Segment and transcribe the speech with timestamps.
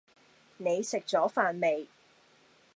[0.57, 1.87] 你食咗飯未